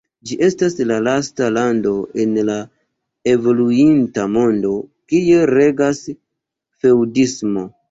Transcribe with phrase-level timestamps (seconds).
[0.27, 1.91] Ĝi estas la lasta lando
[2.23, 2.55] en la
[3.35, 4.73] evoluinta mondo,
[5.13, 7.71] kie regas feŭdismo.